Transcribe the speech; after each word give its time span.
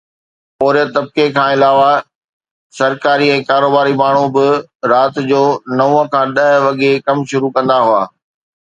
پورهيت 0.59 0.89
طبقي 0.95 1.25
کان 1.35 1.49
علاوه 1.57 1.91
سرڪاري 2.77 3.29
۽ 3.35 3.45
ڪاروباري 3.51 3.95
ماڻهو 4.01 4.25
به 4.39 4.49
رات 4.95 5.23
جو 5.31 5.41
نو 5.77 5.89
کان 6.17 6.37
ڏهه 6.39 6.61
وڳي 6.67 6.93
ڪم 7.07 7.17
شروع 7.33 7.55
ڪندا 7.57 7.81
هئا 7.87 8.03